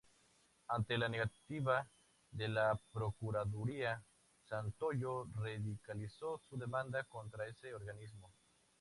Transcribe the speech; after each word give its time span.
Ante 0.69 0.97
la 0.97 1.07
negativa 1.07 1.87
de 2.31 2.47
la 2.47 2.75
procuraduría, 2.91 4.03
Santoyo 4.47 5.27
radicalizó 5.35 6.39
su 6.39 6.57
demanda 6.57 7.03
contra 7.03 7.45
ese 7.47 7.71
organismo. 7.75 8.33